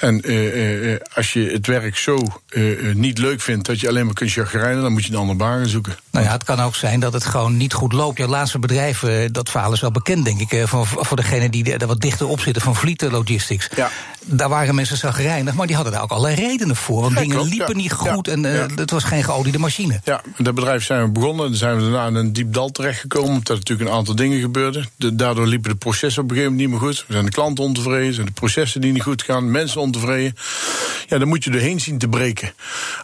[0.00, 0.30] En...
[0.30, 2.18] Uh, uh, als je het werk zo
[2.50, 5.38] uh, niet leuk vindt dat je alleen maar kunt chagrijnen, dan moet je een andere
[5.38, 5.96] baan zoeken.
[6.10, 8.18] Nou ja, het kan ook zijn dat het gewoon niet goed loopt.
[8.18, 11.86] Jouw laatste bedrijf, dat verhaal is wel bekend, denk ik, voor, voor degene die er
[11.86, 13.68] wat dichter op zitten van Vliet Logistics.
[13.76, 13.90] Ja.
[14.24, 17.00] Daar waren mensen zagrijnig, maar die hadden daar ook allerlei redenen voor.
[17.00, 17.80] Want ja, dingen klopt, liepen ja.
[17.80, 18.44] niet goed en
[18.76, 20.00] het was geen geoliede machine.
[20.04, 21.46] Ja, dat bedrijf zijn we begonnen.
[21.46, 23.28] Dan zijn we daarna in een diep dal terechtgekomen.
[23.28, 24.88] Omdat er natuurlijk een aantal dingen gebeurden.
[24.96, 27.04] De, daardoor liepen de processen op een gegeven moment niet meer goed.
[27.06, 29.88] We zijn de klanten ontevreden, zijn de processen die niet goed gaan, mensen ontevreden.
[31.08, 32.52] Ja, dan moet je erheen zien te breken.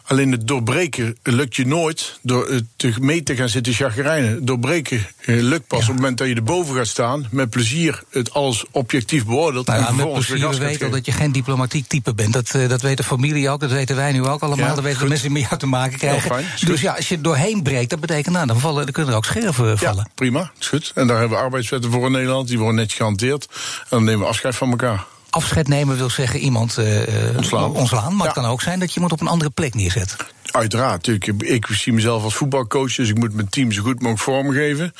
[0.05, 4.45] Alleen het doorbreken lukt je nooit door te mee te gaan zitten chagrijnen.
[4.45, 7.27] Doorbreken eh, lukt pas op het moment dat je erboven gaat staan.
[7.31, 9.67] Met plezier het alles objectief beoordeelt.
[9.67, 11.05] Nou en met vervolgens plezier gas we gaat weten geven.
[11.05, 12.33] dat je geen diplomatiek type bent.
[12.33, 14.67] Dat, eh, dat weet de familie ook, dat weten wij nu ook allemaal.
[14.67, 16.31] Ja, dat weten de mensen die met jou te maken krijgen.
[16.31, 19.13] fijn, dus ja, als je er doorheen breekt, dat betekent, nou, dan, vallen, dan kunnen
[19.13, 20.05] er ook scherven vallen.
[20.05, 20.93] Ja, prima, is goed.
[20.95, 22.49] En daar hebben we arbeidswetten voor in Nederland.
[22.49, 23.47] Die worden netjes gehanteerd.
[23.81, 25.05] En dan nemen we afscheid van elkaar.
[25.37, 27.71] Afscheid nemen wil zeggen iemand eh, eh, Ontslaan.
[27.71, 28.11] ontslaan.
[28.17, 28.33] Maar Ja.
[28.33, 30.17] het kan ook zijn dat je iemand op een andere plek neerzet.
[30.51, 31.43] Uiteraard, natuurlijk.
[31.43, 34.93] Ik zie mezelf als voetbalcoach, dus ik moet mijn team zo goed mogelijk vormgeven.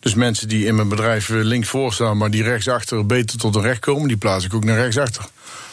[0.00, 3.54] Dus mensen die in mijn bedrijf eh, links voor staan, maar die rechtsachter beter tot
[3.54, 5.24] een recht komen, die plaats ik ook naar rechtsachter.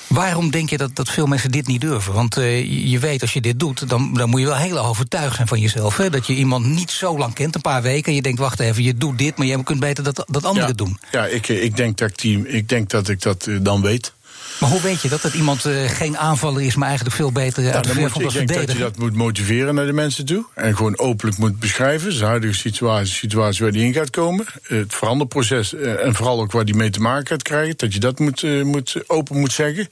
[0.10, 2.14] Waarom denk je dat, dat veel mensen dit niet durven?
[2.14, 5.36] Want eh, je- weet, als je dit doet, dan, dan moet je wel heel overtuigd
[5.36, 5.98] zijn van jezelf.
[5.98, 6.10] Hè?
[6.10, 8.06] Dat je iemand niet zo lang kent, een paar weken.
[8.10, 10.70] En je denkt, wacht even, je doet dit, maar je kunt beter dat, dat anderen
[10.70, 11.00] ja, doen.
[11.12, 14.14] Ja, ik, ik, denk dat ik, die, ik denk dat ik dat eh, dan weet.
[14.60, 15.22] Maar hoe weet je dat?
[15.22, 18.48] Dat iemand eh, geen aanvaller is, maar eigenlijk veel beter uit Ja, de moet, ik
[18.48, 20.46] denk dat je dat moet motiveren naar de mensen toe.
[20.56, 22.14] En gewoon openlijk moet beschrijven.
[22.14, 24.46] Zijn huidige situatie, de situatie waar die in gaat komen.
[24.64, 27.78] Het veranderproces eh, en vooral ook waar die mee te maken gaat krijgen.
[27.78, 29.90] Dat je dat moet, eh, moet, open moet zeggen.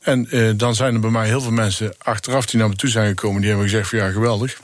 [0.00, 2.90] En eh, dan zijn er bij mij heel veel mensen achteraf die naar me toe
[2.90, 3.40] zijn gekomen.
[3.40, 4.58] Die hebben gezegd van ja, geweldig.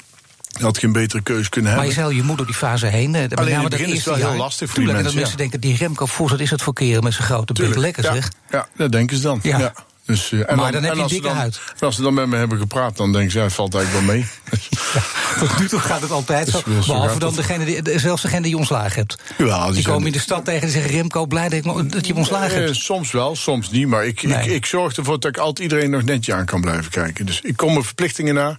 [0.58, 2.04] Je had geen betere keuze kunnen Maar je hebben.
[2.04, 3.14] zei al, je moet door die fase heen.
[3.14, 5.04] eh, met Alleen in name het dat begin is wel heel lastig voor die mensen,
[5.04, 7.74] dat mensen denken, die Remco Vos, wat is het voor kerel met zijn grote bek?
[7.76, 8.30] Lekker ja, zeg.
[8.50, 9.40] Ja, dat denken ze dan.
[9.42, 9.58] Ja.
[9.58, 9.72] Ja.
[10.06, 11.60] Dus, eh, en Maar dan heb je dikke dan, huid.
[11.80, 14.06] en als ze dan met me hebben gepraat, dan denken ze, ja, het valt eigenlijk
[14.06, 14.26] wel mee.
[15.40, 16.60] Tot nu toe gaat het altijd zo.
[16.64, 19.18] Dus, zo Behalve dan degene die, zelfs degene die je ontslagen hebt.
[19.38, 22.06] Ja, die komen in de stad tegen en zeggen: Remco, blij dat, ik, dat je
[22.12, 22.76] hem ontslagen Eh, hebt.
[22.76, 23.86] soms wel, soms niet.
[23.88, 24.44] Maar ik, Nee.
[24.44, 27.26] ik, ik zorg ervoor dat ik altijd iedereen nog netjes aan kan blijven kijken.
[27.26, 28.58] Dus ik kom mijn verplichtingen na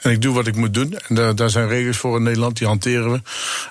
[0.00, 0.98] en ik doe wat ik moet doen.
[1.08, 3.20] En daar, daar zijn regels voor in Nederland, die hanteren we.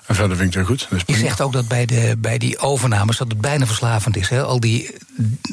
[0.06, 0.86] En verder vind ik dat goed.
[0.90, 4.28] Dat Je zegt ook dat bij, de, bij die overnames dat het bijna verslavend is.
[4.28, 4.42] Hè?
[4.42, 4.94] Al die,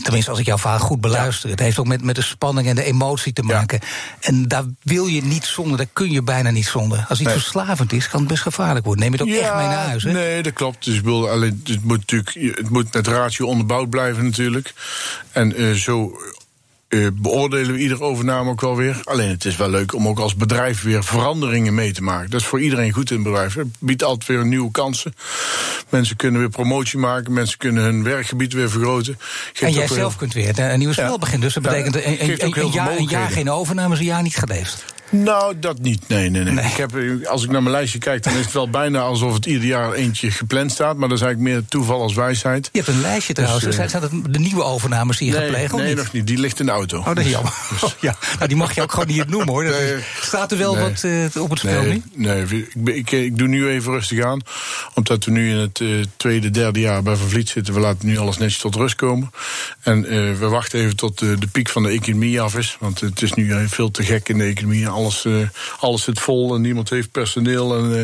[0.04, 1.49] tenminste, als ik jouw verhaal goed beluister.
[1.49, 3.80] Het heeft ook met, met de spanning en de emotie te maken.
[4.19, 7.06] En daar wil je niet zonder, daar kun je bijna niet zonder.
[7.10, 7.38] Als iets Nee.
[7.38, 9.04] verslavend is, kan het best gevaarlijk worden.
[9.04, 10.04] Neem het ook echt mee naar huis.
[10.04, 10.12] Hè?
[10.12, 10.86] Nee, dat klopt.
[10.86, 14.73] Dus ik alleen, het, moet natuurlijk, het moet met ratio onderbouwd blijven natuurlijk.
[15.32, 16.17] En eh, zo
[16.94, 19.02] eh, beoordelen we iedere overname ook wel weer.
[19.04, 22.30] Alleen het is wel leuk om ook als bedrijf weer veranderingen mee te maken.
[22.30, 23.54] Dat is voor iedereen goed in het bedrijf.
[23.54, 25.14] Het biedt altijd weer nieuwe kansen.
[25.90, 27.34] Mensen kunnen weer promotie maken.
[27.34, 29.16] Mensen kunnen hun werkgebied weer vergroten.
[29.20, 31.18] Geeft En jij weer- zelf kunt weer een nieuwe spel Ja.
[31.18, 31.42] beginnen.
[31.42, 34.86] Dus dat betekent een, jaar, een jaar geen overname is een jaar niet geleefd.
[35.10, 36.08] Nou, dat niet.
[36.08, 36.54] Nee, nee, nee.
[36.54, 36.66] Nee.
[36.66, 39.34] Ik heb, eh, als ik naar mijn lijstje kijk, dan is het wel bijna alsof
[39.34, 40.98] het ieder jaar eentje gepland staat.
[40.98, 42.70] Maar dat is eigenlijk meer toeval als wijsheid.
[42.72, 43.63] Je hebt een lijstje trouwens.
[43.63, 45.78] Dus, zijn, eh, zijn dat de nieuwe overnames die je gaat Nee, plegen?
[45.78, 45.96] nee niet?
[45.98, 46.28] nog niet.
[46.28, 46.98] Die ligt in de auto.
[47.00, 47.54] Oh, dat is jammer.
[47.84, 48.16] Oh, ja.
[48.36, 49.63] nou, die mag je ook gewoon niet noemen hoor.
[49.63, 50.04] Dat is- Nee.
[50.22, 51.88] staat er wel wat eh, op het spel nu?
[51.88, 52.02] Nee,
[52.46, 54.42] nee ik, ben- ik, ik doe nu even rustig aan.
[54.94, 55.88] Omdat we nu in het eh,
[56.18, 57.74] tweede, derde jaar bij Van Vliet zitten.
[57.74, 59.32] We laten nu alles netjes tot rust komen.
[59.82, 62.78] En eh, we wachten even tot de, de piek van de economie af is.
[62.80, 64.89] Want het is nu eh, veel te gek in de economie.
[65.04, 65.34] Alles, eh,
[65.80, 67.78] alles zit vol en niemand heeft personeel.
[67.78, 68.00] En eh,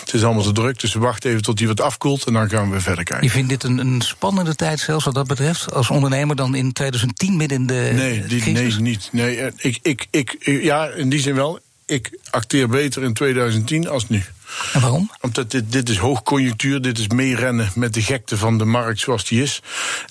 [0.00, 0.80] het is allemaal te druk.
[0.80, 2.24] Dus we wachten even tot die wat afkoelt.
[2.24, 3.26] En dan gaan we weer verder kijken.
[3.26, 5.72] Je vindt dit een, een spannende tijd zelfs wat dat betreft?
[5.72, 8.74] Als ondernemer dan in 2010 midden in de Nee, die, crisis?
[8.74, 9.08] nee niet.
[9.12, 11.58] Nee, eh, ik, ik, ik, ja, in die zin wel.
[11.86, 14.24] Ik acteer beter in 2010 als nu.
[14.72, 15.10] En waarom?
[15.20, 19.24] Omdat dit, dit is hoogconjunctuur, dit is meerennen met de gekte van de markt zoals
[19.24, 19.62] die is.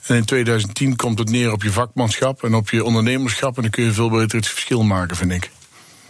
[0.06, 3.56] En in 2010 komt het neer op je vakmanschap en op je ondernemerschap.
[3.56, 5.50] En dan kun je veel beter het verschil maken, vind ik.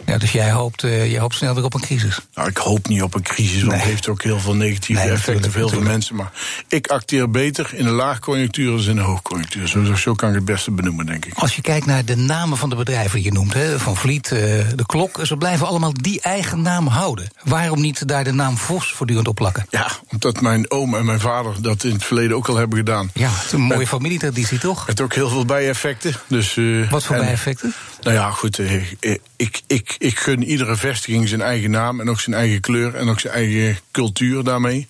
[0.06, 2.18] Ja, dus jij hoopt, jij hoopt snel weer op een crisis.
[2.34, 3.80] Nou, ik hoop niet op een crisis, want Nee.
[3.80, 6.16] het heeft ook heel veel negatieve Nee, effecten voor heel veel mensen.
[6.16, 6.30] Maar
[6.68, 9.68] ik acteer beter in een laagconjunctuur dan in een hoogconjunctuur.
[9.68, 11.32] Zo, zo kan ik het beste benoemen, denk ik.
[11.34, 14.32] Als je kijkt naar de namen van de bedrijven die je noemt, hè, Van Vliet,
[14.32, 14.38] eh,
[14.74, 17.28] de Klok, ze blijven allemaal die eigen naam houden.
[17.44, 19.66] Waarom niet daar de naam Vos voortdurend op plakken?
[19.70, 23.10] Ja, omdat mijn oom en mijn vader dat in het verleden ook al hebben gedaan.
[23.14, 24.86] Ja, het is een mooie familietraditie toch?
[24.86, 26.14] Het ook heel veel bijeffecten.
[26.26, 27.74] Dus, eh, Wat voor en- bijeffecten?
[28.02, 28.58] Nou ja, goed.
[28.58, 32.60] eh, eh, Ik, ik, ik gun iedere vestiging zijn eigen naam en ook zijn eigen
[32.60, 34.86] kleur en ook zijn eigen cultuur daarmee.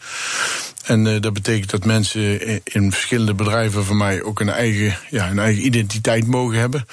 [0.84, 4.96] En eh, dat betekent dat mensen in, in verschillende bedrijven van mij ook een eigen,
[5.10, 6.84] ja, een eigen identiteit mogen hebben.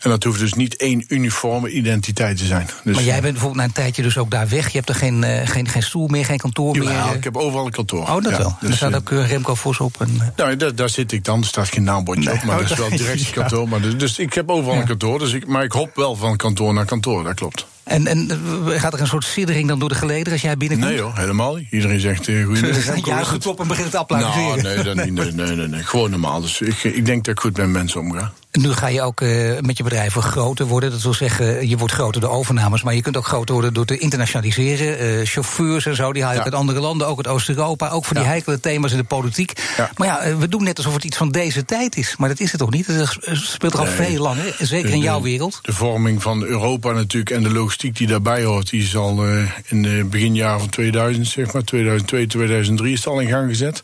[0.00, 2.68] En dat hoeft dus niet één uniforme identiteit te zijn.
[2.84, 4.68] Dus, Maar jij bent bijvoorbeeld na een tijdje dus ook daar weg.
[4.68, 6.82] Je hebt er geen, eh, geen, geen stoel meer, geen kantoor meer.
[6.82, 7.14] Jawel, eh.
[7.14, 8.00] ik heb overal een kantoor.
[8.02, 8.56] Oh, dat Ja, wel.
[8.60, 10.00] dus, er staat eh, ook eh, Remco Vos op.
[10.00, 11.40] En, eh, Nou, daar, daar zit ik dan.
[11.40, 13.68] Er staat geen naambordje Nee, op, maar oh, dat is wel het directiekantoor.
[13.68, 14.80] Maar dus, dus ik heb overal Ja.
[14.80, 15.18] een kantoor.
[15.18, 17.66] Dus ik, maar ik hop wel van kantoor naar kantoor, dat klopt.
[17.86, 20.90] En, en eh, gaat er een soort siddering dan door de gelederen als jij binnenkomt?
[20.90, 21.66] Nee hoor, helemaal niet.
[21.70, 22.80] Iedereen zegt uh, goedemiddag.
[23.20, 24.76] Is het op en begint het te Nou, applaudisseren.
[24.76, 25.82] nee, dat niet, nee, nee, nee, nee.
[25.82, 26.40] Gewoon normaal.
[26.40, 28.32] Dus ik, ik denk dat ik goed met mensen omga.
[28.52, 30.90] Nu ga je ook uh, met je bedrijven groter worden.
[30.90, 33.84] Dat wil zeggen, je wordt groter door overnames, maar je kunt ook groter worden door
[33.84, 35.18] te internationaliseren.
[35.18, 36.44] Uh, chauffeurs en zo, die haal je ja.
[36.44, 37.88] uit andere landen, ook uit Oost-Europa.
[37.88, 38.30] Ook voor die ja.
[38.30, 39.52] heikele thema's in de politiek.
[39.76, 39.90] Ja.
[39.96, 42.14] Maar ja, we doen net alsof het iets van deze tijd is.
[42.16, 42.86] Maar dat is het toch niet?
[42.86, 43.94] Het speelt er al nee.
[43.94, 44.66] veel lang, hè?
[44.66, 45.58] zeker in jouw wereld.
[45.62, 47.50] De vorming van Europa natuurlijk en de
[47.82, 51.62] logistiek die daarbij hoort, die is al uh, in het beginjaar van 2000, zeg maar,
[51.62, 53.82] 2002, 2003 is het al in gang gezet.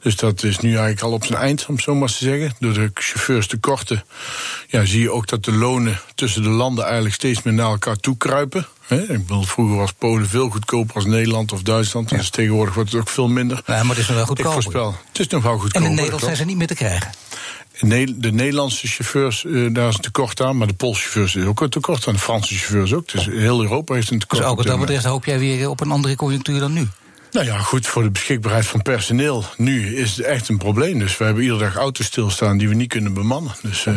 [0.00, 2.54] Dus dat is nu eigenlijk al op zijn eind, om zo maar te zeggen.
[2.58, 4.04] Door de chauffeurs tekorten
[4.68, 7.96] ja, zie je ook dat de lonen tussen de landen eigenlijk steeds meer naar elkaar
[7.96, 8.66] toe kruipen.
[8.88, 12.10] Ik bedoel, vroeger was Polen veel goedkoper als Nederland of Duitsland.
[12.10, 12.16] Ja.
[12.16, 13.62] Dus tegenwoordig wordt het ook veel minder.
[13.66, 14.56] Ja, maar het is nog wel goedkoper.
[14.56, 15.80] Ik voorspel, het is nog wel goedkoper.
[15.80, 17.10] En in Nederland zijn ze niet meer te krijgen.
[17.80, 20.56] De Nederlandse chauffeurs, uh, daar is een tekort aan.
[20.56, 22.12] Maar de Poolse chauffeurs is ook een tekort aan.
[22.12, 23.08] De Franse chauffeurs ook.
[23.12, 24.40] Dus heel Europa heeft een tekort.
[24.40, 26.88] Dus ook wat dat betreft hoop jij weer op een andere conjunctuur dan nu?
[27.30, 30.98] Nou ja, goed, voor de beschikbaarheid van personeel nu is het echt een probleem.
[30.98, 33.52] Dus we hebben iedere dag auto's stilstaan die we niet kunnen bemannen.
[33.62, 33.84] Dus...
[33.84, 33.94] Uh,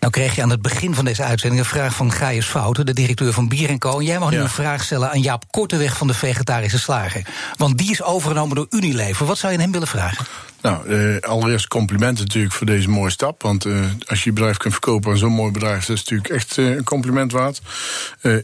[0.00, 2.92] nou kreeg je aan het begin van deze uitzending een vraag van Gaius Fouten, de
[2.92, 3.98] directeur van Bier Co.
[3.98, 4.42] En jij mag nu ja.
[4.42, 7.26] een vraag stellen aan Jaap Korteweg van de Vegetarische Slager.
[7.56, 9.26] Want die is overgenomen door Unilever.
[9.26, 10.26] Wat zou je aan hem willen vragen?
[10.62, 13.42] Nou, uh, allereerst complimenten natuurlijk voor deze mooie stap.
[13.42, 16.30] Want uh, als je je bedrijf kunt verkopen aan zo'n mooi bedrijf, dat is natuurlijk
[16.30, 17.60] echt uh, een compliment waard.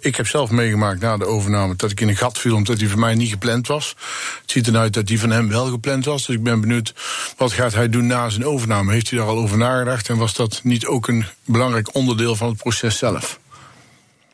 [0.00, 2.88] ik heb zelf meegemaakt na de overname dat ik in een gat viel omdat die
[2.88, 3.96] voor mij niet gepland was.
[4.40, 6.26] Het ziet eruit dat die van hem wel gepland was.
[6.26, 6.94] Dus ik ben benieuwd
[7.36, 8.92] wat gaat hij doen na zijn overname.
[8.92, 12.48] Heeft hij daar al over nagedacht en was dat niet ook een belangrijk onderdeel van
[12.48, 13.38] het proces zelf?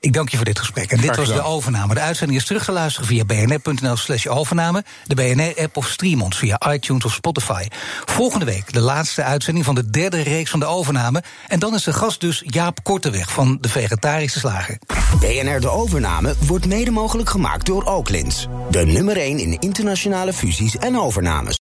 [0.02, 0.92] Ik dank je voor dit gesprek.
[0.92, 1.94] En dit was de overname.
[1.94, 4.84] De uitzending is terug te luisteren via bnr.nl slash overname...
[5.06, 7.66] de BNR-app of stream ons via iTunes of Spotify.
[8.04, 11.22] Volgende week de laatste uitzending van de derde reeks van de overname.
[11.48, 14.78] En dan is de gast dus Jaap Korteweg van de Vegetarische Slager.
[15.20, 18.48] BNR De Overname wordt mede mogelijk gemaakt door Oaklins.
[18.70, 21.50] De nummer 1 in internationale fusies en overnames.